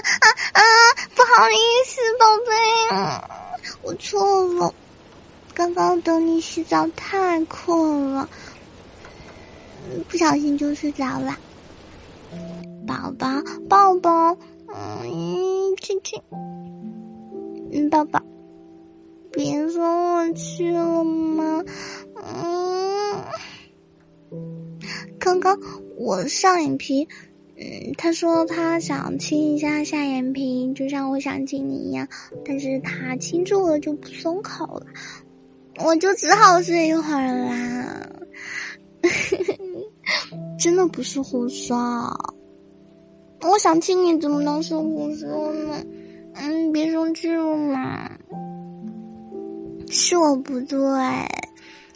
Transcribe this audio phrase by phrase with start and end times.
[0.00, 0.60] 啊啊！
[1.14, 2.52] 不好意思，宝贝，
[3.82, 4.74] 我错了。
[5.54, 8.28] 刚刚等你洗澡太困了，
[10.08, 11.36] 不小心就睡着了。
[12.86, 13.28] 宝宝，
[13.68, 14.36] 抱抱，
[14.68, 16.22] 嗯，亲亲，
[17.72, 18.22] 嗯，抱抱，
[19.32, 21.62] 别送我去了吗？
[22.16, 23.24] 嗯，
[25.18, 25.58] 刚刚
[25.96, 27.06] 我上眼皮。
[27.62, 32.08] 嗯，他说他想亲一下下眼皮，就像我想亲你一样，
[32.42, 34.86] 但是他亲住了就不松口了，
[35.84, 38.08] 我就只好睡一会儿啦。
[40.58, 41.76] 真的不是胡说，
[43.42, 45.84] 我想亲你怎么能是胡说呢？
[46.34, 48.10] 嗯，别生气了嘛，
[49.90, 50.78] 是我不对，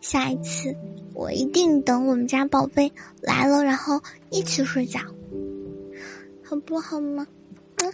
[0.00, 0.74] 下一次
[1.14, 2.90] 我一定等我们家宝贝
[3.20, 5.00] 来了，然后一起睡觉。
[6.50, 7.24] 好不好吗？
[7.76, 7.92] 嗯，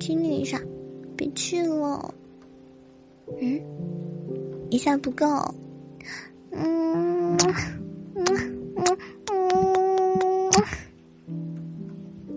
[0.00, 0.60] 亲你一下，
[1.16, 2.12] 别去了。
[3.40, 3.62] 嗯，
[4.68, 5.24] 一下不够。
[6.50, 7.54] 嗯嗯
[8.74, 8.98] 嗯
[9.30, 10.50] 嗯，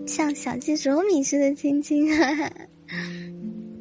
[0.06, 2.08] 像小鸡啄米似的亲亲，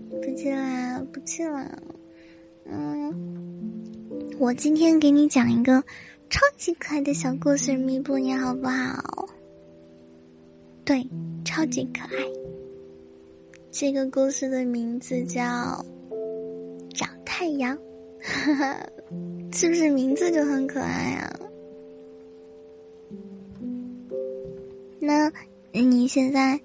[0.10, 1.80] 不去了，不去了。
[2.66, 3.14] 嗯，
[4.40, 5.84] 我今天给你讲一个
[6.32, 9.19] 超级可爱的小故事，弥补你好不好？
[10.90, 11.08] 对，
[11.46, 12.24] 超级可爱。
[13.70, 15.44] 这个故事的名字叫
[16.96, 17.78] 《找太阳》，
[19.56, 21.40] 是不是名字就很可爱啊？
[25.00, 25.32] 那
[25.72, 26.60] 你现在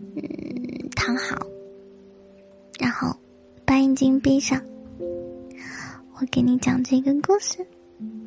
[0.00, 1.36] 嗯躺好，
[2.80, 3.16] 然后
[3.64, 4.60] 把眼睛闭上，
[6.18, 7.64] 我给你讲这个故事。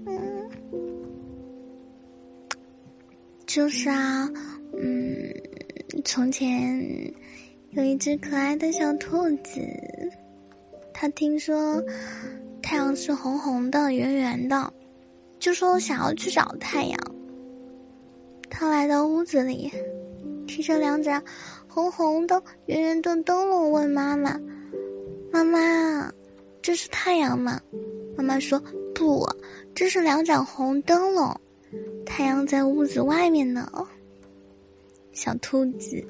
[0.05, 0.49] 嗯，
[3.45, 4.29] 就是啊。
[4.73, 5.20] 嗯，
[6.05, 7.13] 从前
[7.71, 9.59] 有一只可爱的小兔子，
[10.93, 11.83] 它听说
[12.61, 14.71] 太阳是红红的、圆圆的，
[15.37, 16.97] 就说想要去找太阳。
[18.49, 19.69] 它来到屋子里，
[20.47, 21.23] 提着两盏
[21.67, 24.39] 红红的、圆圆的灯笼，问妈妈
[25.29, 26.13] ：“妈妈，
[26.61, 27.59] 这是太阳吗？”
[28.15, 28.63] 妈妈说
[28.95, 29.27] ：“不，
[29.75, 31.39] 这是两盏红灯笼，
[32.05, 33.69] 太阳在屋子外面呢。”
[35.13, 36.03] 小兔子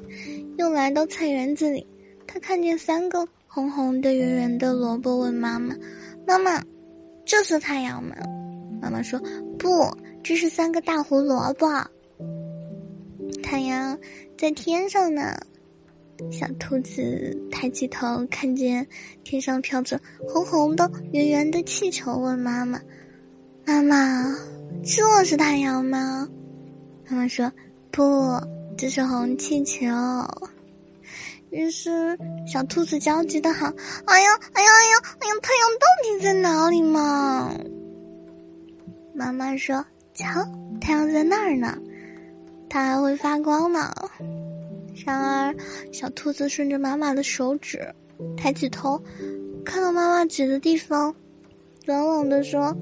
[0.58, 1.88] 又来到菜园子里，
[2.28, 5.76] 它看见三个红红的、圆圆的萝卜，问妈妈
[6.28, 6.64] ：“妈妈，
[7.26, 8.16] 这是太阳吗？”
[8.82, 9.20] 妈妈说
[9.60, 9.70] ：“不，
[10.24, 11.68] 这是三个大胡萝卜。
[13.44, 13.98] 太阳
[14.38, 15.38] 在天上呢。”
[16.32, 18.88] 小兔子抬起头，看见
[19.24, 22.80] 天上飘着红红的、圆圆的气球，问妈妈
[23.66, 24.38] ：“妈妈，
[24.84, 26.30] 这是太阳吗？”
[27.10, 27.52] 妈妈说
[27.90, 28.04] ：“不。”
[28.82, 29.86] 这是红气球，
[31.52, 33.72] 于是小兔子焦急的喊
[34.06, 35.34] ：“哎呀，哎呀，哎呀，哎呀！
[35.40, 37.54] 太阳到底在哪里嘛？”
[39.14, 40.44] 妈妈说：“瞧，
[40.82, 41.78] 太阳在那儿呢，
[42.68, 43.94] 它还会发光呢。”
[45.06, 45.56] 然而，
[45.94, 47.88] 小兔子顺着妈妈的手指，
[48.36, 49.00] 抬起头，
[49.64, 51.16] 看到妈妈指的地方，
[51.86, 52.76] 冷冷的说：“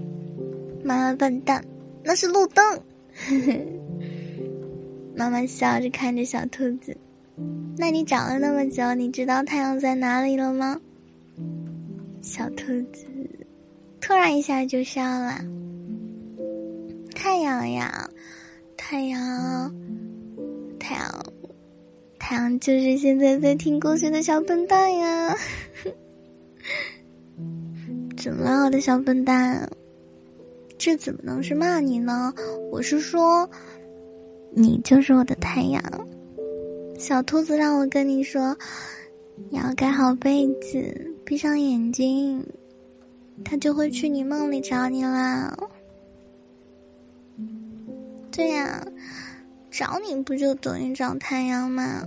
[0.81, 1.61] 妈妈笨蛋，
[2.05, 2.65] 那是路灯。”
[3.27, 3.78] 呵呵。
[5.19, 6.95] 妈妈笑着看着小兔子，
[7.77, 10.79] 那你长了那么久，你知道太阳在哪里了吗？
[12.21, 13.05] 小兔子
[13.99, 15.41] 突然一下就笑了。
[17.13, 18.09] 太阳呀，
[18.77, 19.75] 太阳，
[20.79, 21.25] 太阳，
[22.17, 25.35] 太阳就是现在在听故事的小笨蛋呀！
[28.15, 29.69] 怎么了，我的小笨蛋？
[30.77, 32.33] 这怎么能是骂你呢？
[32.71, 33.49] 我是说。
[34.59, 35.81] 你就是我的太阳，
[36.97, 38.57] 小兔子让我跟你说，
[39.49, 42.45] 你要盖好被子，闭上眼睛，
[43.45, 45.57] 它就会去你梦里找你啦。
[48.33, 48.85] 对呀，
[49.71, 52.05] 找你不就等于找太阳吗？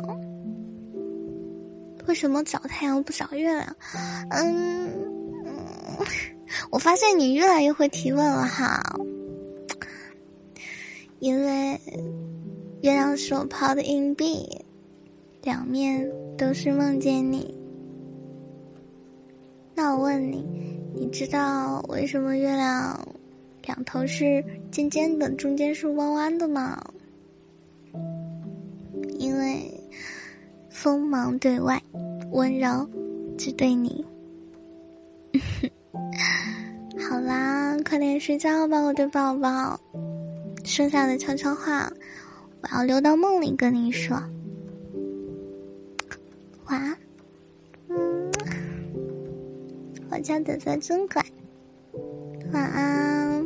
[2.07, 3.77] 为什么找太阳不找月亮？
[4.29, 4.91] 嗯，
[6.71, 8.83] 我发现你越来越会提问了哈，
[11.19, 11.81] 因为。
[12.83, 14.45] 月亮是我抛的硬币，
[15.41, 17.55] 两面都是梦见你。
[19.73, 20.45] 那我问你，
[20.93, 22.99] 你知道为什么月亮
[23.65, 26.77] 两头是尖尖的，中间是弯弯的吗？
[29.17, 29.73] 因为
[30.69, 31.81] 锋芒对外，
[32.33, 32.91] 温柔
[33.39, 34.05] 只对你。
[37.09, 39.79] 好啦，快点睡觉吧，我的宝宝。
[40.65, 41.89] 剩下的悄悄话。
[42.63, 44.17] 我要溜到梦里跟你说，
[46.65, 46.97] 话。
[47.89, 48.31] 嗯，
[50.11, 51.25] 我家仔仔真乖，
[52.53, 53.45] 晚安。